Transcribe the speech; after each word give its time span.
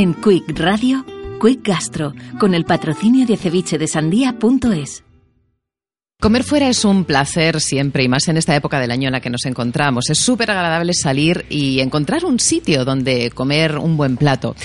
En 0.00 0.14
Quick 0.14 0.58
Radio, 0.58 1.04
Quick 1.42 1.68
Gastro, 1.68 2.14
con 2.38 2.54
el 2.54 2.64
patrocinio 2.64 3.26
de 3.26 3.36
cevichedesandía.es. 3.36 5.04
Comer 6.18 6.42
fuera 6.42 6.70
es 6.70 6.86
un 6.86 7.04
placer 7.04 7.60
siempre 7.60 8.04
y 8.04 8.08
más 8.08 8.26
en 8.28 8.38
esta 8.38 8.56
época 8.56 8.80
del 8.80 8.92
año 8.92 9.08
en 9.08 9.12
la 9.12 9.20
que 9.20 9.28
nos 9.28 9.44
encontramos. 9.44 10.08
Es 10.08 10.18
súper 10.18 10.52
agradable 10.52 10.94
salir 10.94 11.44
y 11.50 11.80
encontrar 11.80 12.24
un 12.24 12.40
sitio 12.40 12.86
donde 12.86 13.30
comer 13.30 13.76
un 13.76 13.98
buen 13.98 14.16
plato. 14.16 14.56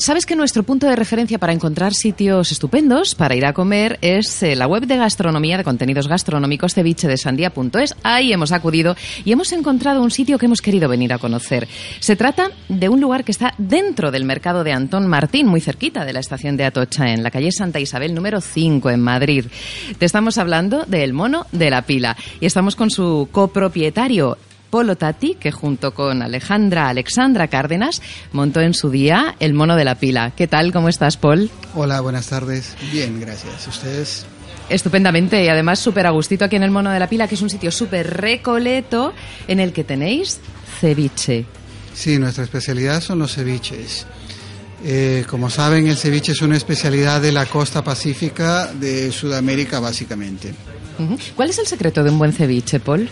Sabes 0.00 0.24
que 0.24 0.34
nuestro 0.34 0.62
punto 0.62 0.86
de 0.86 0.96
referencia 0.96 1.38
para 1.38 1.52
encontrar 1.52 1.92
sitios 1.92 2.52
estupendos 2.52 3.14
para 3.14 3.34
ir 3.34 3.44
a 3.44 3.52
comer 3.52 3.98
es 4.00 4.42
eh, 4.42 4.56
la 4.56 4.66
web 4.66 4.86
de 4.86 4.96
gastronomía 4.96 5.58
de 5.58 5.62
contenidos 5.62 6.08
gastronómicos 6.08 6.72
cevichedesandía.es. 6.72 7.94
Ahí 8.02 8.32
hemos 8.32 8.52
acudido 8.52 8.96
y 9.26 9.32
hemos 9.32 9.52
encontrado 9.52 10.02
un 10.02 10.10
sitio 10.10 10.38
que 10.38 10.46
hemos 10.46 10.62
querido 10.62 10.88
venir 10.88 11.12
a 11.12 11.18
conocer. 11.18 11.68
Se 11.98 12.16
trata 12.16 12.50
de 12.70 12.88
un 12.88 12.98
lugar 12.98 13.24
que 13.24 13.32
está 13.32 13.52
dentro 13.58 14.10
del 14.10 14.24
mercado 14.24 14.64
de 14.64 14.72
Antón 14.72 15.06
Martín, 15.06 15.46
muy 15.46 15.60
cerquita 15.60 16.06
de 16.06 16.14
la 16.14 16.20
estación 16.20 16.56
de 16.56 16.64
Atocha, 16.64 17.12
en 17.12 17.22
la 17.22 17.30
calle 17.30 17.52
Santa 17.52 17.78
Isabel 17.78 18.14
número 18.14 18.40
5 18.40 18.88
en 18.88 19.00
Madrid. 19.00 19.44
Te 19.98 20.06
estamos 20.06 20.38
hablando 20.38 20.84
del 20.86 21.12
mono 21.12 21.46
de 21.52 21.68
la 21.68 21.82
pila 21.82 22.16
y 22.40 22.46
estamos 22.46 22.74
con 22.74 22.90
su 22.90 23.28
copropietario 23.30 24.38
Polo 24.70 24.96
Tati, 24.96 25.34
que 25.34 25.50
junto 25.50 25.92
con 25.92 26.22
Alejandra 26.22 26.88
Alexandra 26.88 27.48
Cárdenas 27.48 28.00
montó 28.32 28.60
en 28.60 28.72
su 28.72 28.90
día 28.90 29.34
el 29.40 29.52
mono 29.52 29.76
de 29.76 29.84
la 29.84 29.96
pila. 29.96 30.32
¿Qué 30.36 30.46
tal? 30.46 30.72
¿Cómo 30.72 30.88
estás, 30.88 31.16
Paul? 31.16 31.50
Hola, 31.74 32.00
buenas 32.00 32.28
tardes. 32.28 32.76
Bien, 32.92 33.20
gracias. 33.20 33.66
¿Ustedes? 33.66 34.26
Estupendamente 34.68 35.42
y 35.44 35.48
además 35.48 35.80
súper 35.80 36.06
a 36.06 36.10
gustito 36.10 36.44
aquí 36.44 36.56
en 36.56 36.62
el 36.62 36.70
mono 36.70 36.90
de 36.90 37.00
la 37.00 37.08
pila, 37.08 37.26
que 37.26 37.34
es 37.34 37.42
un 37.42 37.50
sitio 37.50 37.72
súper 37.72 38.20
recoleto 38.20 39.12
en 39.48 39.58
el 39.58 39.72
que 39.72 39.82
tenéis 39.82 40.38
ceviche. 40.80 41.44
Sí, 41.92 42.18
nuestra 42.18 42.44
especialidad 42.44 43.00
son 43.00 43.18
los 43.18 43.34
ceviches. 43.34 44.06
Eh, 44.84 45.24
como 45.28 45.50
saben, 45.50 45.88
el 45.88 45.96
ceviche 45.96 46.32
es 46.32 46.40
una 46.40 46.56
especialidad 46.56 47.20
de 47.20 47.32
la 47.32 47.46
costa 47.46 47.82
pacífica 47.84 48.72
de 48.72 49.10
Sudamérica, 49.12 49.80
básicamente. 49.80 50.54
¿Cuál 51.34 51.50
es 51.50 51.58
el 51.58 51.66
secreto 51.66 52.04
de 52.04 52.10
un 52.10 52.18
buen 52.18 52.32
ceviche, 52.32 52.78
Paul? 52.78 53.08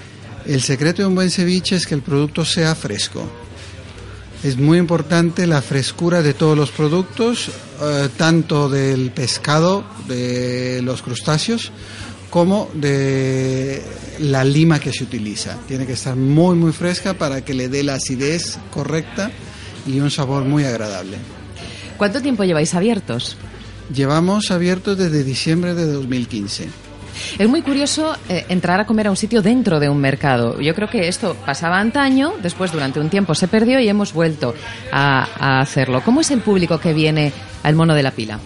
El 0.49 0.63
secreto 0.63 1.03
de 1.03 1.09
un 1.09 1.15
buen 1.15 1.31
ceviche 1.31 1.77
es 1.77 1.87
que 1.87 1.95
el 1.95 2.01
producto 2.01 2.43
sea 2.43 2.75
fresco. 2.75 3.23
Es 4.43 4.57
muy 4.57 4.79
importante 4.79 5.47
la 5.47 5.61
frescura 5.61 6.23
de 6.23 6.33
todos 6.33 6.57
los 6.57 6.71
productos, 6.71 7.51
eh, 7.83 8.09
tanto 8.17 8.71
del 8.71 9.11
pescado, 9.11 9.85
de 10.09 10.81
los 10.83 11.03
crustáceos, 11.03 11.71
como 12.31 12.71
de 12.73 13.83
la 14.21 14.43
lima 14.43 14.81
que 14.81 14.91
se 14.91 15.05
utiliza. 15.05 15.59
Tiene 15.69 15.85
que 15.85 15.93
estar 15.93 16.17
muy 16.17 16.57
muy 16.57 16.73
fresca 16.73 17.13
para 17.13 17.45
que 17.45 17.53
le 17.53 17.69
dé 17.69 17.83
la 17.83 17.97
acidez 17.97 18.59
correcta 18.71 19.31
y 19.87 20.01
un 20.01 20.11
sabor 20.11 20.45
muy 20.45 20.65
agradable. 20.65 21.19
¿Cuánto 21.99 22.23
tiempo 22.23 22.45
lleváis 22.45 22.73
abiertos? 22.73 23.37
Llevamos 23.95 24.51
abiertos 24.51 24.97
desde 24.97 25.25
diciembre 25.25 25.75
de 25.75 25.85
2015. 25.93 26.88
Es 27.39 27.49
muy 27.49 27.63
curioso 27.63 28.17
eh, 28.29 28.45
entrar 28.49 28.81
a 28.81 28.87
comer 28.87 29.07
a 29.07 29.11
un 29.11 29.17
sitio 29.17 29.43
dentro 29.43 29.81
de 29.81 29.89
un 29.89 29.99
mercado. 30.01 30.61
Yo 30.61 30.75
creo 30.75 30.89
que 30.89 31.09
esto 31.09 31.37
pasaba 31.47 31.79
antaño, 31.79 32.33
después 32.43 32.73
durante 32.73 33.01
un 33.01 33.09
tiempo 33.11 33.35
se 33.35 33.49
perdió 33.49 33.81
y 33.81 33.89
hemos 33.89 34.13
vuelto 34.13 34.55
a, 34.93 35.27
a 35.39 35.61
hacerlo. 35.61 36.03
¿Cómo 36.05 36.21
es 36.21 36.31
el 36.31 36.41
público 36.41 36.79
que 36.79 36.93
viene 36.93 37.33
al 37.63 37.75
mono 37.75 37.95
de 37.95 38.03
la 38.03 38.11
pila? 38.11 38.39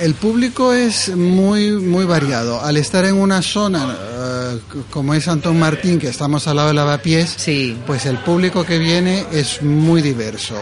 El 0.00 0.14
público 0.14 0.72
es 0.72 1.14
muy 1.14 1.72
muy 1.72 2.06
variado. 2.06 2.62
Al 2.62 2.78
estar 2.78 3.04
en 3.04 3.16
una 3.16 3.42
zona 3.42 3.94
eh, 3.94 4.58
como 4.88 5.12
es 5.12 5.28
Antón 5.28 5.58
Martín, 5.58 5.98
que 5.98 6.08
estamos 6.08 6.48
al 6.48 6.56
lado 6.56 6.68
de 6.68 6.74
Lavapiés, 6.74 7.34
Sí. 7.36 7.76
pues 7.86 8.06
el 8.06 8.16
público 8.16 8.64
que 8.64 8.78
viene 8.78 9.24
es 9.30 9.60
muy 9.62 10.00
diverso. 10.00 10.56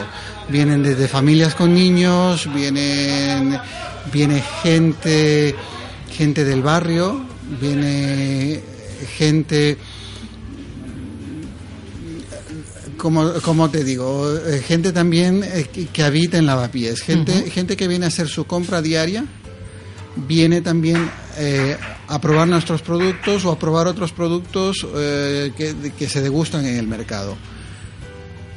Vienen 0.49 0.83
desde 0.83 1.07
familias 1.07 1.55
con 1.55 1.73
niños, 1.73 2.53
vienen 2.53 3.57
viene 4.13 4.43
gente 4.65 5.55
gente 6.11 6.43
del 6.45 6.63
barrio, 6.63 7.21
viene 7.61 8.61
gente 9.17 9.79
como, 12.97 13.33
como 13.35 13.71
te 13.71 13.85
digo, 13.85 14.37
eh, 14.37 14.61
gente 14.61 14.93
también 14.93 15.43
eh, 15.45 15.67
que, 15.93 16.03
habita 16.03 16.37
en 16.37 16.47
Lavapiés, 16.47 17.01
gente, 17.01 17.51
gente 17.51 17.77
que 17.77 17.89
viene 17.89 18.05
a 18.05 18.09
hacer 18.09 18.29
su 18.29 18.45
compra 18.45 18.83
diaria, 18.83 19.25
viene 20.17 20.61
también 20.61 21.09
eh, 21.39 21.77
a 22.09 22.21
probar 22.21 22.49
nuestros 22.49 22.83
productos 22.83 23.45
o 23.45 23.53
a 23.53 23.59
probar 23.59 23.87
otros 23.87 24.13
productos 24.13 24.87
eh, 24.97 25.53
que, 25.57 25.93
que 25.97 26.09
se 26.09 26.21
degustan 26.21 26.67
en 26.67 26.77
el 26.77 26.89
mercado. 26.89 27.37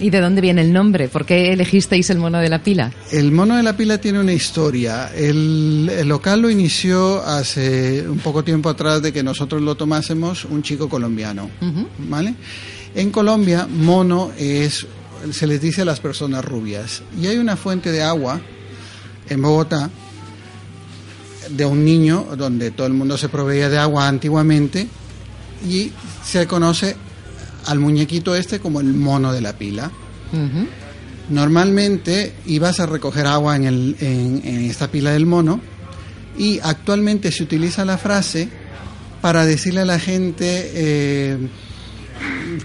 ¿Y 0.02 0.10
de 0.10 0.20
dónde 0.20 0.42
viene 0.42 0.62
el 0.62 0.74
nombre? 0.74 1.10
¿Por 1.10 1.26
qué 1.28 1.54
elegisteis 1.54 2.10
el 2.10 2.18
mono 2.18 2.40
de 2.40 2.50
la 2.50 2.64
pila? 2.64 2.92
El 3.12 3.32
mono 3.32 3.56
de 3.56 3.62
la 3.62 3.78
pila 3.78 4.00
tiene 4.00 4.20
una 4.20 4.34
historia. 4.34 5.12
El, 5.16 5.92
el 5.96 6.08
local 6.08 6.42
lo 6.42 6.50
inició 6.50 7.24
hace 7.24 8.10
un 8.10 8.18
poco 8.18 8.44
tiempo 8.44 8.70
atrás 8.70 9.04
de 9.04 9.14
que 9.14 9.22
nosotros 9.22 9.62
lo 9.62 9.76
tomásemos 9.76 10.46
un 10.46 10.64
chico 10.64 10.90
colombiano. 10.90 11.52
¿vale? 12.10 12.34
En 12.96 13.12
Colombia, 13.12 13.68
mono 13.68 14.32
es, 14.40 14.88
se 15.32 15.46
les 15.46 15.62
dice 15.62 15.84
a 15.84 15.86
las 15.86 16.00
personas 16.00 16.44
rubias. 16.44 17.04
Y 17.22 17.28
hay 17.28 17.38
una 17.38 17.56
fuente 17.56 17.92
de 17.92 18.02
agua 18.02 18.42
en 19.30 19.40
Bogotá 19.40 19.92
de 21.50 21.66
un 21.66 21.86
niño 21.86 22.26
donde 22.38 22.72
todo 22.72 22.88
el 22.88 22.94
mundo 22.94 23.18
se 23.20 23.30
proveía 23.30 23.70
de 23.70 23.78
agua 23.78 24.08
antiguamente 24.08 24.88
y 25.70 25.92
se 26.24 26.48
conoce 26.48 26.96
al 27.66 27.80
muñequito 27.80 28.36
este 28.36 28.60
como 28.60 28.80
el 28.82 28.94
mono 28.94 29.32
de 29.34 29.42
la 29.42 29.54
pila. 29.54 29.92
Normalmente 31.30 32.34
ibas 32.46 32.80
a 32.80 32.86
recoger 32.86 33.26
agua 33.28 33.56
en, 33.56 33.64
el- 33.66 33.96
en- 34.00 34.42
en 34.44 34.62
esta 34.70 34.90
pila 34.90 35.12
del 35.12 35.26
mono 35.26 35.62
y 36.38 36.60
actualmente 36.64 37.32
se 37.32 37.44
utiliza 37.44 37.86
la 37.86 37.98
frase 37.98 38.50
para 39.22 39.46
decirle 39.46 39.82
a 39.82 39.86
la 39.86 40.00
gente, 40.00 40.72
eh, 40.74 41.38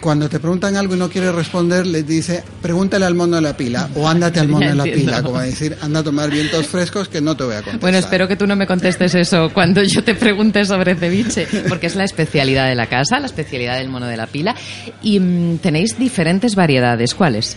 cuando 0.01 0.29
te 0.29 0.41
preguntan 0.41 0.77
algo 0.77 0.95
y 0.95 0.99
no 0.99 1.09
quieres 1.09 1.35
responder, 1.35 1.87
les 1.87 2.07
dice, 2.07 2.43
pregúntale 2.63 3.05
al 3.05 3.15
mono 3.15 3.37
de 3.37 3.43
la 3.43 3.57
pila 3.57 3.89
o 3.95 4.09
ándate 4.09 4.41
al 4.41 4.49
mono 4.49 4.67
de 4.67 4.75
la 4.75 4.85
pila, 4.85 5.23
como 5.23 5.41
decir, 5.41 5.77
anda 5.81 6.01
a 6.01 6.03
tomar 6.03 6.31
vientos 6.31 6.67
frescos 6.67 7.09
que 7.09 7.21
no 7.21 7.37
te 7.37 7.45
voy 7.45 7.55
a 7.55 7.57
contestar. 7.59 7.81
Bueno, 7.81 7.99
espero 7.99 8.29
que 8.29 8.37
tú 8.37 8.47
no 8.47 8.57
me 8.57 8.67
contestes 8.67 9.15
eso 9.15 9.51
cuando 9.53 9.83
yo 9.83 10.03
te 10.03 10.15
pregunte 10.15 10.65
sobre 10.65 10.95
ceviche, 10.97 11.47
porque 11.69 11.87
es 11.87 11.97
la 11.97 12.05
especialidad 12.05 12.69
de 12.69 12.75
la 12.75 12.87
casa, 12.87 13.19
la 13.21 13.27
especialidad 13.27 13.79
del 13.79 13.89
mono 13.89 14.07
de 14.07 14.17
la 14.17 14.27
pila. 14.27 14.55
Y 15.03 15.21
mm, 15.21 15.59
tenéis 15.59 15.99
diferentes 15.99 16.55
variedades. 16.55 17.15
¿Cuáles? 17.15 17.57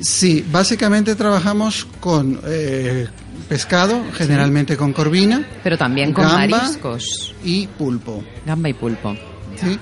Sí, 0.00 0.44
básicamente 0.50 1.14
trabajamos 1.14 1.86
con 2.00 2.40
eh, 2.46 3.06
pescado, 3.48 4.02
generalmente 4.14 4.76
con 4.76 4.92
corvina, 4.92 5.46
Pero 5.62 5.78
también 5.78 6.12
con 6.12 6.24
Gamba. 6.24 6.58
mariscos. 6.58 7.34
y 7.44 7.66
pulpo. 7.66 8.22
Gamba 8.44 8.68
y 8.68 8.74
pulpo. 8.74 9.16
¿sí? 9.56 9.78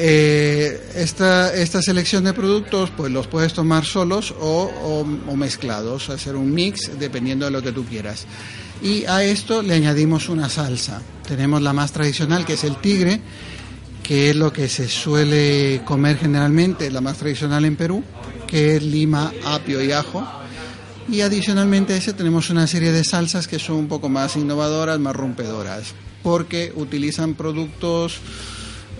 Eh, 0.00 0.80
esta, 0.94 1.52
esta 1.54 1.82
selección 1.82 2.22
de 2.22 2.32
productos 2.32 2.90
pues 2.96 3.10
los 3.10 3.26
puedes 3.26 3.52
tomar 3.52 3.84
solos 3.84 4.32
o, 4.40 4.70
o- 4.82 5.30
o 5.32 5.36
mezclados, 5.36 6.08
hacer 6.08 6.36
un 6.36 6.54
mix 6.54 6.92
dependiendo 7.00 7.46
de 7.46 7.50
lo 7.50 7.60
que 7.62 7.72
tú 7.72 7.84
quieras. 7.84 8.24
Y 8.80 9.04
a 9.06 9.24
esto 9.24 9.60
le 9.60 9.74
añadimos 9.74 10.28
una 10.28 10.48
salsa. 10.48 11.02
Tenemos 11.26 11.62
la 11.62 11.72
más 11.72 11.90
tradicional 11.90 12.46
que 12.46 12.52
es 12.52 12.62
el 12.62 12.76
tigre, 12.76 13.20
que 14.04 14.30
es 14.30 14.36
lo 14.36 14.52
que 14.52 14.68
se 14.68 14.88
suele 14.88 15.82
comer 15.84 16.16
generalmente, 16.18 16.90
la 16.92 17.00
más 17.00 17.16
tradicional 17.18 17.64
en 17.64 17.74
Perú, 17.74 18.04
que 18.46 18.76
es 18.76 18.82
lima, 18.84 19.32
apio 19.44 19.82
y 19.82 19.90
ajo. 19.90 20.24
Y 21.10 21.22
adicionalmente 21.22 21.94
a 21.94 21.96
ese 21.96 22.12
tenemos 22.12 22.50
una 22.50 22.68
serie 22.68 22.92
de 22.92 23.02
salsas 23.02 23.48
que 23.48 23.58
son 23.58 23.76
un 23.76 23.88
poco 23.88 24.08
más 24.08 24.36
innovadoras, 24.36 25.00
más 25.00 25.16
rompedoras, 25.16 25.88
porque 26.22 26.72
utilizan 26.76 27.34
productos 27.34 28.20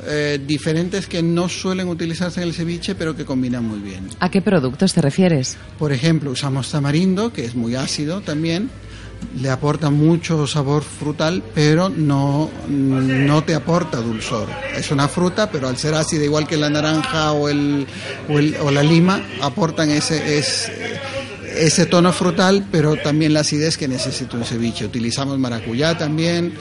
eh, 0.06 0.39
diferentes 0.47 1.06
que 1.06 1.23
no 1.23 1.49
suelen 1.49 1.89
utilizarse 1.89 2.41
en 2.43 2.49
el 2.49 2.55
ceviche, 2.55 2.95
pero 2.95 3.17
que 3.17 3.25
combinan 3.25 3.65
muy 3.65 3.79
bien. 3.81 4.09
¿A 4.21 4.31
qué 4.31 4.41
productos 4.43 4.93
te 4.95 5.00
refieres? 5.00 5.56
Por 5.79 5.93
ejemplo, 5.93 6.31
usamos 6.31 6.71
tamarindo, 6.71 7.33
que 7.33 7.45
es 7.45 7.55
muy 7.55 7.75
ácido 7.75 8.21
también. 8.21 8.71
le 9.43 9.50
aporta 9.50 9.91
mucho 9.91 10.47
sabor 10.47 10.85
frutal, 10.85 11.43
pero 11.53 11.89
no, 11.89 12.49
no 12.69 13.43
te 13.43 13.53
aporta 13.56 13.97
dulzor. 14.00 14.49
Es 14.77 14.93
una 14.93 15.09
fruta, 15.09 15.50
pero 15.50 15.67
al 15.69 15.77
ser 15.77 15.95
ácida 15.95 16.23
igual 16.25 16.47
que 16.47 16.56
la 16.56 16.71
naranja 16.71 17.33
o, 17.33 17.49
el, 17.49 17.85
o, 18.29 18.39
el- 18.39 18.55
o 18.62 18.71
la 18.71 18.85
lima, 18.85 19.21
aportan 19.43 19.91
ese, 19.91 20.39
es- 20.39 20.71
ese 21.56 21.87
tono 21.87 22.12
frutal, 22.12 22.65
pero 22.71 22.95
también 22.95 23.33
la 23.35 23.41
acidez 23.41 23.77
que 23.77 23.89
necesita 23.89 24.37
un 24.37 24.45
ceviche. 24.45 24.85
Utilizamos 24.85 25.37
maracuyá 25.41 25.99
también, 25.99 26.53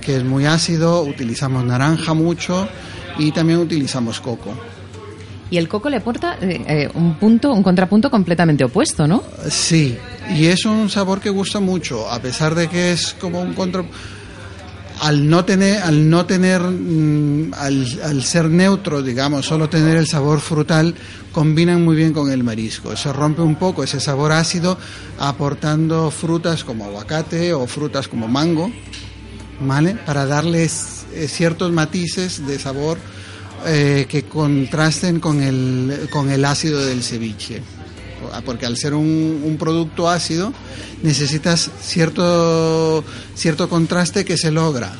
que 0.00 0.16
es 0.16 0.24
muy 0.24 0.46
ácido, 0.46 1.02
utilizamos 1.02 1.64
naranja 1.64 2.14
mucho 2.14 2.68
y 3.18 3.32
también 3.32 3.58
utilizamos 3.58 4.20
coco. 4.20 4.54
Y 5.50 5.58
el 5.58 5.68
coco 5.68 5.88
le 5.88 5.98
aporta 5.98 6.36
eh, 6.40 6.64
eh, 6.66 6.90
un 6.94 7.16
punto, 7.16 7.52
un 7.52 7.62
contrapunto 7.62 8.10
completamente 8.10 8.64
opuesto, 8.64 9.06
¿no? 9.06 9.22
Sí, 9.48 9.96
y 10.34 10.46
es 10.46 10.64
un 10.64 10.88
sabor 10.88 11.20
que 11.20 11.30
gusta 11.30 11.60
mucho, 11.60 12.10
a 12.10 12.18
pesar 12.18 12.54
de 12.54 12.68
que 12.68 12.92
es 12.92 13.14
como 13.20 13.40
un 13.40 13.54
contra 13.54 13.84
al 15.00 15.28
no 15.28 15.44
tener 15.44 15.82
al 15.82 16.08
no 16.08 16.24
tener 16.24 16.60
mm, 16.60 17.52
al, 17.54 17.86
al 18.04 18.22
ser 18.22 18.48
neutro, 18.48 19.02
digamos, 19.02 19.44
solo 19.44 19.68
tener 19.68 19.96
el 19.96 20.06
sabor 20.06 20.40
frutal, 20.40 20.94
combinan 21.32 21.84
muy 21.84 21.96
bien 21.96 22.12
con 22.12 22.30
el 22.30 22.44
marisco. 22.44 22.96
Se 22.96 23.12
rompe 23.12 23.42
un 23.42 23.56
poco 23.56 23.82
ese 23.82 24.00
sabor 24.00 24.32
ácido 24.32 24.78
aportando 25.18 26.10
frutas 26.10 26.64
como 26.64 26.84
aguacate 26.84 27.52
o 27.52 27.66
frutas 27.66 28.08
como 28.08 28.28
mango, 28.28 28.70
¿vale? 29.60 29.94
Para 30.06 30.26
darles 30.26 31.06
eh, 31.14 31.28
ciertos 31.28 31.72
matices 31.72 32.46
de 32.46 32.58
sabor 32.58 32.98
eh, 33.66 34.06
que 34.08 34.24
contrasten 34.24 35.20
con 35.20 35.42
el, 35.42 36.08
con 36.10 36.30
el 36.30 36.44
ácido 36.44 36.84
del 36.84 37.02
ceviche. 37.02 37.62
Ah, 38.32 38.42
Porque 38.44 38.66
al 38.66 38.76
ser 38.76 38.94
un, 38.94 39.42
un 39.44 39.56
producto 39.58 40.08
ácido 40.08 40.52
necesitas 41.02 41.70
cierto, 41.80 43.04
cierto 43.34 43.68
contraste 43.68 44.24
que 44.24 44.36
se 44.36 44.50
logra 44.50 44.92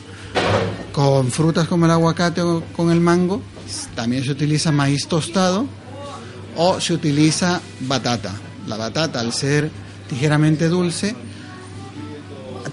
con 0.93 1.33
frutas 1.33 1.67
como 1.67 1.87
el 1.87 1.91
aguacate 1.91 2.41
o 2.43 2.63
con 2.77 2.91
el 2.91 3.01
mango. 3.01 3.43
También 3.95 4.25
se 4.25 4.33
utiliza 4.33 4.71
maíz 4.71 5.07
tostado 5.09 5.67
o 6.57 6.81
se 6.81 6.95
utiliza 6.95 7.61
batata. 7.81 8.33
La 8.67 8.77
batata, 8.77 9.21
al 9.21 9.33
ser 9.33 9.71
ligeramente 10.11 10.69
dulce, 10.69 11.15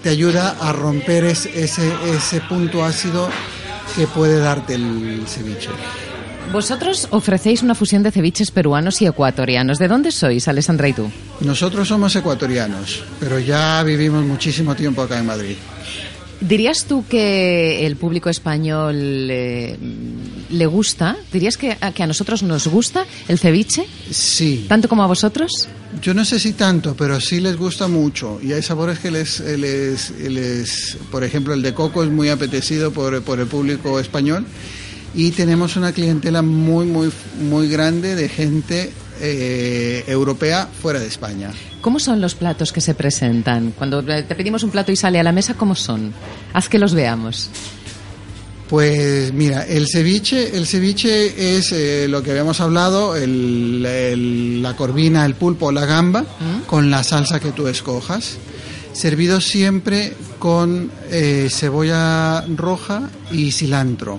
te 0.02 0.08
ayuda 0.10 0.56
a 0.60 0.72
romper 0.72 1.24
es- 1.24 1.46
ese, 1.46 1.90
ese 2.06 2.40
punto 2.42 2.84
ácido 2.84 3.28
que 3.96 4.06
puede 4.06 4.38
darte 4.38 4.74
el 4.74 5.22
ceviche. 5.26 5.68
Vosotros 6.52 7.08
ofrecéis 7.10 7.62
una 7.62 7.74
fusión 7.74 8.02
de 8.02 8.10
ceviches 8.10 8.50
peruanos 8.50 9.00
y 9.00 9.06
ecuatorianos. 9.06 9.78
¿De 9.78 9.88
dónde 9.88 10.10
sois, 10.12 10.48
Alessandra 10.48 10.88
y 10.88 10.92
tú? 10.92 11.10
Nosotros 11.40 11.88
somos 11.88 12.14
ecuatorianos, 12.16 13.04
pero 13.20 13.38
ya 13.38 13.82
vivimos 13.84 14.24
muchísimo 14.24 14.74
tiempo 14.74 15.02
acá 15.02 15.18
en 15.18 15.26
Madrid. 15.26 15.56
¿Dirías 16.40 16.84
tú 16.86 17.04
que 17.08 17.86
el 17.86 17.94
público 17.96 18.28
español 18.28 18.96
eh, 19.30 19.78
le 20.50 20.66
gusta? 20.66 21.16
¿Dirías 21.32 21.56
que 21.56 21.76
a, 21.80 21.92
que 21.92 22.02
a 22.02 22.06
nosotros 22.08 22.42
nos 22.42 22.66
gusta 22.66 23.06
el 23.28 23.38
ceviche? 23.38 23.86
Sí, 24.10 24.66
¿Tanto 24.68 24.88
como 24.88 25.04
a 25.04 25.06
vosotros? 25.06 25.68
Yo 26.00 26.14
no 26.14 26.24
sé 26.24 26.38
si 26.38 26.52
tanto, 26.52 26.94
pero 26.96 27.20
sí 27.20 27.40
les 27.40 27.56
gusta 27.56 27.88
mucho. 27.88 28.40
Y 28.42 28.52
hay 28.52 28.62
sabores 28.62 28.98
que 28.98 29.10
les, 29.10 29.40
les, 29.40 30.10
les 30.10 30.96
por 31.10 31.24
ejemplo, 31.24 31.54
el 31.54 31.62
de 31.62 31.74
coco 31.74 32.02
es 32.02 32.10
muy 32.10 32.28
apetecido 32.28 32.92
por, 32.92 33.22
por 33.22 33.40
el 33.40 33.46
público 33.46 34.00
español. 34.00 34.46
Y 35.14 35.32
tenemos 35.32 35.76
una 35.76 35.92
clientela 35.92 36.40
muy, 36.40 36.86
muy, 36.86 37.12
muy 37.38 37.68
grande 37.68 38.14
de 38.14 38.28
gente 38.28 38.92
eh, 39.20 40.04
europea 40.06 40.68
fuera 40.80 40.98
de 40.98 41.06
España. 41.06 41.50
¿Cómo 41.82 41.98
son 41.98 42.20
los 42.20 42.34
platos 42.34 42.72
que 42.72 42.80
se 42.80 42.94
presentan? 42.94 43.72
Cuando 43.72 44.00
eh, 44.00 44.22
te 44.22 44.34
pedimos 44.34 44.62
un 44.62 44.70
plato 44.70 44.90
y 44.90 44.96
sale 44.96 45.20
a 45.20 45.22
la 45.22 45.32
mesa, 45.32 45.54
¿cómo 45.54 45.74
son? 45.74 46.12
Haz 46.54 46.68
que 46.68 46.78
los 46.78 46.94
veamos. 46.94 47.50
Pues 48.72 49.34
mira, 49.34 49.66
el 49.66 49.86
ceviche, 49.86 50.56
el 50.56 50.66
ceviche 50.66 51.58
es 51.58 51.72
eh, 51.72 52.06
lo 52.08 52.22
que 52.22 52.30
habíamos 52.30 52.58
hablado, 52.62 53.14
el- 53.16 53.84
el- 53.84 54.62
la 54.62 54.74
corvina, 54.76 55.26
el 55.26 55.34
pulpo 55.34 55.70
la 55.70 55.84
gamba, 55.84 56.24
con 56.66 56.90
la 56.90 57.04
salsa 57.04 57.38
que 57.38 57.50
tú 57.52 57.68
escojas, 57.68 58.38
servido 58.94 59.42
siempre 59.42 60.14
con 60.38 60.90
eh, 61.10 61.48
cebolla 61.50 62.46
roja 62.56 63.10
y 63.30 63.52
cilantro. 63.52 64.18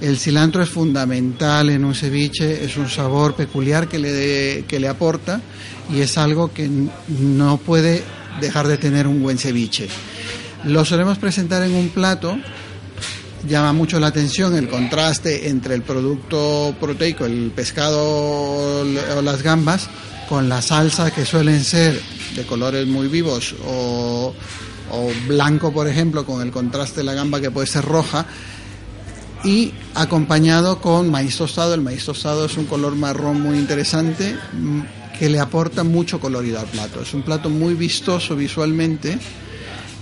El 0.00 0.18
cilantro 0.18 0.60
es 0.60 0.70
fundamental 0.70 1.70
en 1.70 1.84
un 1.84 1.94
ceviche, 1.94 2.64
es 2.64 2.76
un 2.78 2.88
sabor 2.90 3.36
peculiar 3.36 3.86
que 3.86 4.00
le, 4.00 4.64
que 4.66 4.80
le 4.80 4.88
aporta 4.88 5.40
y 5.94 6.00
es 6.00 6.18
algo 6.18 6.52
que 6.52 6.68
no 7.20 7.58
puede 7.58 8.02
dejar 8.40 8.66
de 8.66 8.76
tener 8.76 9.06
un 9.06 9.22
buen 9.22 9.38
ceviche. 9.38 9.86
Lo 10.64 10.84
solemos 10.84 11.18
presentar 11.18 11.62
en 11.62 11.76
un 11.76 11.90
plato 11.90 12.36
llama 13.48 13.72
mucho 13.72 13.98
la 13.98 14.08
atención 14.08 14.54
el 14.54 14.68
contraste 14.68 15.48
entre 15.48 15.74
el 15.74 15.82
producto 15.82 16.74
proteico, 16.80 17.24
el 17.24 17.50
pescado 17.54 18.00
o 18.00 19.22
las 19.22 19.42
gambas, 19.42 19.88
con 20.28 20.48
la 20.48 20.62
salsa 20.62 21.10
que 21.10 21.24
suelen 21.24 21.64
ser 21.64 22.00
de 22.36 22.44
colores 22.44 22.86
muy 22.86 23.08
vivos 23.08 23.54
o, 23.66 24.32
blanco, 25.26 25.72
por 25.72 25.88
ejemplo, 25.88 26.24
con 26.24 26.42
el 26.42 26.50
contraste 26.50 27.00
de 27.00 27.04
la 27.04 27.14
gamba 27.14 27.40
que 27.40 27.50
puede 27.50 27.66
ser 27.66 27.84
roja, 27.84 28.26
y 29.44 29.72
acompañado 29.94 30.80
con 30.80 31.10
maíz 31.10 31.36
tostado. 31.36 31.74
El 31.74 31.82
maíz 31.82 32.04
tostado 32.04 32.46
es 32.46 32.56
un 32.56 32.66
color 32.66 32.96
marrón 32.96 33.40
muy 33.40 33.58
interesante 33.58 34.34
mm, 34.52 34.80
que 35.18 35.28
le 35.28 35.38
aporta 35.38 35.84
mucho 35.84 36.20
colorido 36.20 36.58
al 36.58 36.66
plato. 36.66 37.02
Es 37.02 37.14
un 37.14 37.22
plato 37.22 37.48
muy 37.48 37.74
vistoso 37.74 38.34
visualmente 38.34 39.18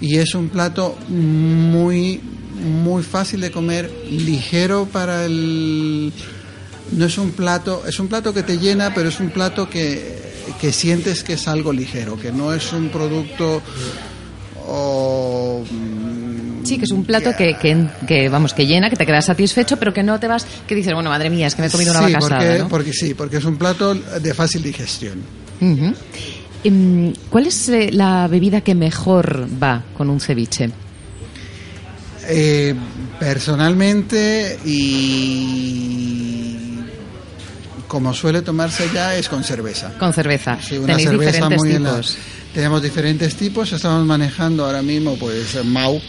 y 0.00 0.16
es 0.16 0.34
un 0.34 0.48
plato 0.48 0.96
muy 1.08 2.20
muy 2.56 3.02
fácil 3.02 3.40
de 3.40 3.50
comer, 3.50 3.90
ligero 4.10 4.86
para 4.86 5.24
el 5.24 6.12
no 6.92 7.04
es 7.04 7.18
un 7.18 7.32
plato, 7.32 7.82
es 7.86 7.98
un 7.98 8.08
plato 8.08 8.32
que 8.32 8.42
te 8.42 8.58
llena, 8.58 8.94
pero 8.94 9.08
es 9.08 9.20
un 9.20 9.30
plato 9.30 9.68
que, 9.68 10.18
que 10.60 10.72
sientes 10.72 11.24
que 11.24 11.34
es 11.34 11.48
algo 11.48 11.72
ligero, 11.72 12.18
que 12.18 12.32
no 12.32 12.52
es 12.52 12.72
un 12.72 12.88
producto 12.88 13.62
o, 14.66 15.64
mm, 15.68 16.26
Sí, 16.64 16.78
que 16.78 16.84
es 16.84 16.90
un 16.90 17.04
plato 17.04 17.30
que, 17.36 17.56
que, 17.56 17.86
que, 18.08 18.28
vamos, 18.28 18.52
que 18.52 18.66
llena, 18.66 18.90
que 18.90 18.96
te 18.96 19.06
quedas 19.06 19.26
satisfecho, 19.26 19.76
pero 19.76 19.94
que 19.94 20.02
no 20.02 20.18
te 20.18 20.26
vas, 20.26 20.44
que 20.66 20.74
dices, 20.74 20.92
bueno, 20.94 21.10
madre 21.10 21.30
mía, 21.30 21.46
es 21.46 21.54
que 21.54 21.62
me 21.62 21.68
he 21.68 21.70
comido 21.70 21.92
una 21.92 22.00
vaca 22.00 22.18
porque, 22.18 22.34
asada, 22.34 22.58
¿no? 22.58 22.68
porque 22.68 22.92
sí, 22.92 23.14
porque 23.14 23.36
es 23.36 23.44
un 23.44 23.56
plato 23.56 23.94
de 23.94 24.34
fácil 24.34 24.64
digestión. 24.64 25.22
Em, 26.64 27.12
¿Cuál 27.30 27.46
es 27.46 27.68
eh, 27.68 27.90
la 27.92 28.26
bebida 28.26 28.62
que 28.62 28.74
mejor 28.74 29.46
va 29.62 29.84
con 29.96 30.10
un 30.10 30.18
ceviche? 30.18 30.70
Eh, 32.28 32.74
personalmente 33.18 34.58
y 34.64 35.76
como 37.86 38.12
suele 38.12 38.42
tomarse 38.42 38.88
ya 38.92 39.16
es 39.16 39.28
con 39.28 39.44
cerveza. 39.44 39.92
Con 39.98 40.12
cerveza. 40.12 40.58
Sí, 40.60 40.76
una 40.76 40.88
Tenéis 40.88 41.08
cerveza 41.08 41.32
diferentes 41.32 41.58
muy 41.58 41.76
tipos. 41.76 42.16
Tenemos 42.52 42.82
diferentes 42.82 43.36
tipos, 43.36 43.72
estamos 43.72 44.04
manejando 44.06 44.64
ahora 44.64 44.82
mismo 44.82 45.16
pues 45.16 45.62
Mau, 45.64 46.00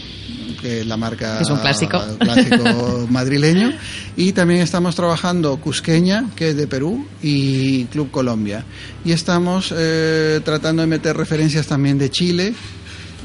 que 0.60 0.80
es 0.80 0.86
la 0.86 0.96
marca 0.96 1.40
Es 1.40 1.50
un 1.50 1.58
clásico. 1.58 2.02
clásico 2.18 3.06
madrileño, 3.10 3.72
y 4.16 4.32
también 4.32 4.60
estamos 4.60 4.94
trabajando 4.96 5.56
Cusqueña, 5.58 6.30
que 6.34 6.50
es 6.50 6.56
de 6.56 6.66
Perú, 6.66 7.06
y 7.22 7.84
Club 7.86 8.10
Colombia. 8.10 8.64
Y 9.04 9.12
estamos 9.12 9.72
eh, 9.76 10.40
tratando 10.44 10.82
de 10.82 10.88
meter 10.88 11.16
referencias 11.16 11.66
también 11.66 11.98
de 11.98 12.10
Chile 12.10 12.54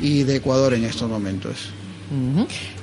y 0.01 0.23
de 0.23 0.35
Ecuador 0.37 0.73
en 0.73 0.83
estos 0.83 1.09
momentos. 1.09 1.69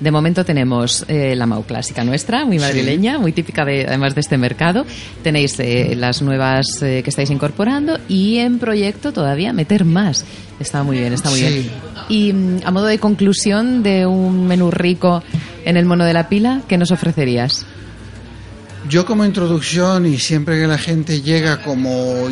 De 0.00 0.10
momento 0.10 0.44
tenemos 0.44 1.04
eh, 1.08 1.34
la 1.36 1.46
Mau 1.46 1.62
clásica 1.64 2.04
nuestra, 2.04 2.44
muy 2.44 2.58
madrileña, 2.58 3.18
muy 3.18 3.32
típica 3.32 3.64
de, 3.64 3.86
además 3.86 4.14
de 4.14 4.20
este 4.20 4.38
mercado. 4.38 4.84
Tenéis 5.22 5.58
eh, 5.60 5.94
las 5.96 6.22
nuevas 6.22 6.66
eh, 6.82 7.02
que 7.04 7.10
estáis 7.10 7.30
incorporando 7.30 7.98
y 8.08 8.38
en 8.38 8.58
proyecto 8.58 9.12
todavía 9.12 9.52
meter 9.52 9.84
más. 9.84 10.24
Está 10.58 10.82
muy 10.82 10.98
bien, 10.98 11.12
está 11.12 11.30
muy 11.30 11.40
Sí. 11.40 11.46
bien. 11.46 11.70
Y 12.08 12.32
mm, 12.32 12.60
a 12.64 12.70
modo 12.70 12.86
de 12.86 12.98
conclusión 12.98 13.82
de 13.82 14.06
un 14.06 14.46
menú 14.46 14.70
rico 14.70 15.22
en 15.64 15.76
el 15.76 15.84
mono 15.86 16.04
de 16.04 16.12
la 16.12 16.28
pila, 16.28 16.62
¿qué 16.68 16.76
nos 16.78 16.90
ofrecerías? 16.90 17.64
Yo 18.88 19.04
como 19.06 19.24
introducción 19.24 20.06
y 20.06 20.18
siempre 20.18 20.58
que 20.58 20.66
la 20.66 20.78
gente 20.78 21.20
llega 21.20 21.62
como 21.62 22.28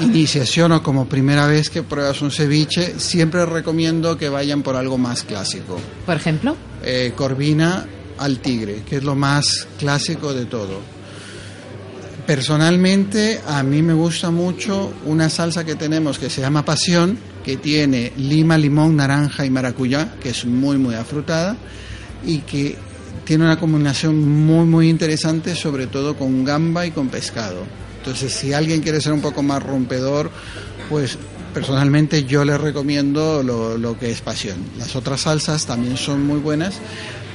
iniciación 0.00 0.72
o 0.72 0.82
como 0.82 1.06
primera 1.06 1.46
vez 1.46 1.70
que 1.70 1.82
pruebas 1.82 2.22
un 2.22 2.30
ceviche, 2.30 2.98
siempre 2.98 3.46
recomiendo 3.46 4.16
que 4.16 4.28
vayan 4.28 4.62
por 4.62 4.76
algo 4.76 4.98
más 4.98 5.22
clásico. 5.22 5.78
Por 6.04 6.16
ejemplo, 6.16 6.56
Eh, 6.82 7.12
corvina 7.16 7.86
al 8.18 8.38
tigre, 8.38 8.82
que 8.88 8.96
es 8.96 9.02
lo 9.02 9.14
más 9.16 9.66
clásico 9.78 10.32
de 10.32 10.44
todo. 10.46 10.80
Personalmente 12.26 13.40
a 13.46 13.62
mí 13.62 13.82
me 13.82 13.92
gusta 13.92 14.30
mucho 14.30 14.92
una 15.04 15.30
salsa 15.30 15.64
que 15.64 15.76
tenemos 15.76 16.18
que 16.18 16.28
se 16.28 16.40
llama 16.40 16.64
pasión, 16.64 17.18
que 17.44 17.56
tiene 17.56 18.12
lima, 18.16 18.58
limón, 18.58 18.96
naranja 18.96 19.46
y 19.46 19.50
maracuyá, 19.50 20.14
que 20.20 20.30
es 20.30 20.44
muy 20.44 20.76
muy 20.76 20.96
afrutada 20.96 21.56
y 22.24 22.38
que 22.38 22.76
tiene 23.24 23.44
una 23.44 23.58
combinación 23.58 24.28
muy 24.44 24.64
muy 24.64 24.88
interesante, 24.88 25.54
sobre 25.54 25.86
todo 25.86 26.16
con 26.16 26.44
gamba 26.44 26.84
y 26.86 26.90
con 26.90 27.08
pescado. 27.08 27.64
Entonces, 28.06 28.32
si 28.32 28.52
alguien 28.52 28.82
quiere 28.82 29.00
ser 29.00 29.12
un 29.12 29.20
poco 29.20 29.42
más 29.42 29.60
rompedor, 29.60 30.30
pues 30.88 31.18
personalmente 31.52 32.22
yo 32.22 32.44
les 32.44 32.60
recomiendo 32.60 33.42
lo, 33.42 33.98
que 33.98 34.12
es 34.12 34.20
pasión. 34.20 34.58
Las 34.78 34.94
otras 34.94 35.22
salsas 35.22 35.66
también 35.66 35.96
son 35.96 36.24
muy 36.24 36.38
buenas, 36.38 36.74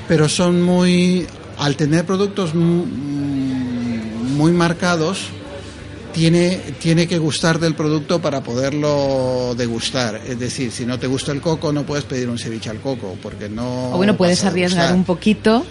pero 0.07 0.29
son 0.29 0.61
muy, 0.61 1.27
al 1.57 1.75
tener 1.75 2.05
productos 2.05 2.55
mu- 2.55 2.85
muy 2.85 4.53
marcados, 4.53 5.23
tiene, 6.13 6.59
tiene 6.79 7.07
que 7.07 7.17
gustar 7.17 7.59
del 7.59 7.75
producto 7.75 8.21
para 8.21 8.41
poderlo 8.41 9.53
degustar. 9.57 10.21
Es 10.27 10.39
decir, 10.39 10.71
si 10.71 10.85
no 10.85 10.99
te 10.99 11.07
gusta 11.07 11.31
el 11.31 11.41
coco, 11.41 11.71
no 11.71 11.83
puedes 11.85 12.05
pedir 12.05 12.29
un 12.29 12.37
ceviche 12.37 12.69
al 12.69 12.79
coco, 12.79 13.17
porque 13.21 13.49
no. 13.49 13.91
O 13.93 13.97
bueno, 13.97 14.15
puedes 14.17 14.43
arriesgar 14.43 14.93
un 14.93 15.03
poquito 15.03 15.65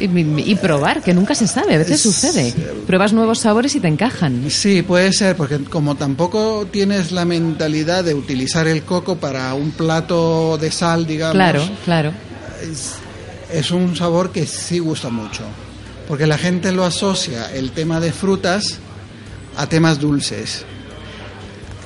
y, 0.00 0.04
y 0.50 0.54
probar, 0.56 1.02
que 1.02 1.14
nunca 1.14 1.34
se 1.34 1.46
sabe, 1.46 1.74
a 1.74 1.78
veces 1.78 1.94
Es- 1.96 2.00
sucede. 2.02 2.52
Pruebas 2.86 3.12
nuevos 3.12 3.38
sabores 3.40 3.74
y 3.74 3.80
te 3.80 3.88
encajan. 3.88 4.44
Sí, 4.50 4.82
puede 4.82 5.12
ser, 5.12 5.36
porque 5.36 5.58
como 5.64 5.94
tampoco 5.94 6.66
tienes 6.70 7.12
la 7.12 7.24
mentalidad 7.24 8.04
de 8.04 8.14
utilizar 8.14 8.66
el 8.68 8.82
coco 8.82 9.16
para 9.16 9.52
un 9.54 9.70
plato 9.72 10.58
de 10.58 10.70
sal, 10.70 11.06
digamos, 11.06 11.34
Claro, 11.34 11.62
claro. 11.84 12.12
es, 12.62 12.92
es 13.52 13.70
un 13.70 13.94
sabor 13.96 14.30
que 14.32 14.46
sí 14.46 14.78
gusta 14.78 15.08
mucho. 15.10 15.42
Porque 16.08 16.26
la 16.26 16.36
gente 16.36 16.72
lo 16.72 16.84
asocia 16.84 17.52
el 17.54 17.70
tema 17.70 18.00
de 18.00 18.12
frutas 18.12 18.78
a 19.56 19.66
temas 19.66 20.00
dulces. 20.00 20.64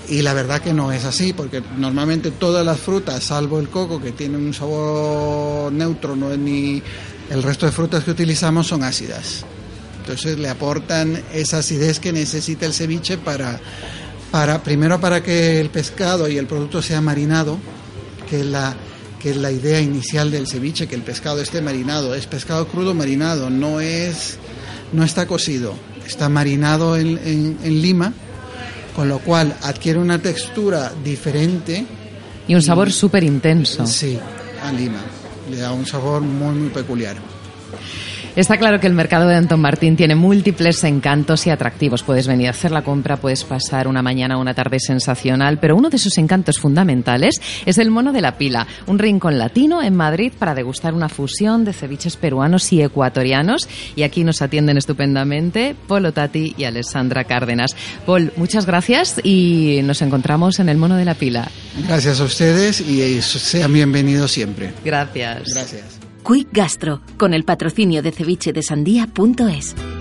Y 0.08 0.22
la 0.22 0.34
verdad 0.34 0.62
que 0.62 0.72
no 0.72 0.92
es 0.92 1.04
así, 1.04 1.32
porque 1.32 1.62
normalmente 1.76 2.30
todas 2.30 2.64
las 2.64 2.78
frutas, 2.78 3.24
salvo 3.24 3.58
el 3.58 3.68
coco, 3.68 4.00
que 4.00 4.12
tiene 4.12 4.36
un 4.36 4.54
sabor 4.54 5.72
neutro, 5.72 6.14
no 6.14 6.30
es 6.30 6.38
ni 6.38 6.80
el 7.30 7.42
resto 7.42 7.66
de 7.66 7.72
frutas 7.72 8.04
que 8.04 8.12
utilizamos 8.12 8.68
son 8.68 8.84
ácidas. 8.84 9.44
Entonces 10.00 10.38
le 10.38 10.48
aportan 10.48 11.20
esa 11.32 11.58
acidez 11.58 11.98
que 11.98 12.12
necesita 12.12 12.66
el 12.66 12.72
ceviche 12.72 13.18
para, 13.18 13.58
para 14.30 14.62
primero 14.62 15.00
para 15.00 15.22
que 15.22 15.60
el 15.60 15.70
pescado 15.70 16.28
y 16.28 16.38
el 16.38 16.46
producto 16.46 16.80
sea 16.80 17.00
marinado, 17.00 17.58
que 18.30 18.40
es 18.40 18.46
la 18.46 18.76
que 19.18 19.30
es 19.30 19.36
la 19.36 19.50
idea 19.50 19.80
inicial 19.80 20.30
del 20.30 20.46
ceviche, 20.46 20.86
que 20.86 20.94
el 20.94 21.02
pescado 21.02 21.40
esté 21.40 21.60
marinado, 21.60 22.14
es 22.14 22.26
pescado 22.26 22.68
crudo 22.68 22.94
marinado, 22.94 23.50
no 23.50 23.80
es 23.80 24.36
no 24.92 25.02
está 25.02 25.26
cocido, 25.26 25.74
está 26.06 26.28
marinado 26.28 26.96
en, 26.96 27.18
en- 27.24 27.58
en 27.62 27.82
lima, 27.82 28.12
con 28.94 29.08
lo 29.08 29.18
cual 29.18 29.54
adquiere 29.62 29.98
una 29.98 30.18
textura 30.18 30.92
diferente, 31.04 31.84
Y 32.48 32.54
un 32.54 32.62
sabor 32.62 32.90
súper 32.92 33.24
intenso. 33.24 33.86
sí, 33.86 34.18
a 34.62 34.72
lima, 34.72 35.00
le 35.50 35.56
da 35.58 35.72
un 35.72 35.84
sabor 35.86 36.22
muy 36.22 36.54
muy 36.54 36.68
peculiar. 36.70 37.16
Está 38.36 38.58
claro 38.58 38.78
que 38.78 38.86
el 38.86 38.92
mercado 38.92 39.26
de 39.26 39.34
Anton 39.34 39.58
Martín 39.58 39.96
tiene 39.96 40.14
múltiples 40.14 40.84
encantos 40.84 41.46
y 41.46 41.50
atractivos. 41.50 42.02
Puedes 42.02 42.26
venir 42.26 42.48
a 42.48 42.50
hacer 42.50 42.70
la 42.70 42.82
compra, 42.82 43.16
puedes 43.16 43.44
pasar 43.44 43.88
una 43.88 44.02
mañana 44.02 44.36
o 44.36 44.42
una 44.42 44.52
tarde 44.52 44.78
sensacional, 44.78 45.58
pero 45.58 45.74
uno 45.74 45.88
de 45.88 45.96
sus 45.96 46.18
encantos 46.18 46.58
fundamentales 46.58 47.40
es 47.64 47.78
el 47.78 47.90
Mono 47.90 48.12
de 48.12 48.20
la 48.20 48.36
Pila, 48.36 48.66
un 48.88 48.98
rincón 48.98 49.38
latino 49.38 49.82
en 49.82 49.96
Madrid 49.96 50.34
para 50.38 50.54
degustar 50.54 50.92
una 50.92 51.08
fusión 51.08 51.64
de 51.64 51.72
ceviches 51.72 52.18
peruanos 52.18 52.70
y 52.74 52.82
ecuatorianos. 52.82 53.70
Y 53.96 54.02
aquí 54.02 54.22
nos 54.22 54.42
atienden 54.42 54.76
estupendamente 54.76 55.74
Polo 55.88 56.12
Tati 56.12 56.54
y 56.58 56.64
Alessandra 56.64 57.24
Cárdenas. 57.24 57.70
Paul, 58.04 58.34
muchas 58.36 58.66
gracias 58.66 59.18
y 59.24 59.80
nos 59.82 60.02
encontramos 60.02 60.60
en 60.60 60.68
el 60.68 60.76
Mono 60.76 60.96
de 60.96 61.06
la 61.06 61.14
Pila. 61.14 61.48
Gracias 61.88 62.20
a 62.20 62.24
ustedes 62.24 62.82
y 62.82 63.00
eh, 63.00 63.22
sean 63.22 63.72
bienvenidos 63.72 64.30
siempre. 64.30 64.74
Gracias. 64.84 65.54
Gracias. 65.54 65.95
Quick 66.26 66.48
Gastro, 66.50 67.02
con 67.18 67.34
el 67.34 67.44
patrocinio 67.44 68.02
de 68.02 68.10
cevichedesandía.es. 68.10 69.95